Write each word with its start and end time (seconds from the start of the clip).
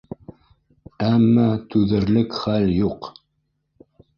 Әммә 1.09 1.45
түҙерлек 1.75 2.35
хәл 2.41 2.69
юҡ. 2.81 3.13